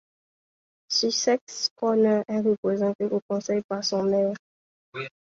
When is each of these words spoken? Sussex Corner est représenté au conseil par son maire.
Sussex 0.89 1.69
Corner 1.75 2.23
est 2.27 2.39
représenté 2.39 3.05
au 3.05 3.21
conseil 3.27 3.61
par 3.69 3.83
son 3.83 4.01
maire. 4.05 4.33